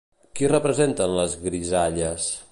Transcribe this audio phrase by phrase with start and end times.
[0.37, 2.31] Qui representen les grisalles?